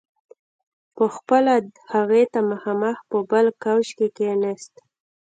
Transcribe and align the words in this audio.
په 0.95 1.03
خپله 1.15 1.53
هغې 1.93 2.23
ته 2.33 2.39
مخامخ 2.51 2.97
په 3.09 3.17
بل 3.29 3.45
کاوچ 3.63 3.89
کې 3.97 4.07
کښېناست. 4.17 4.73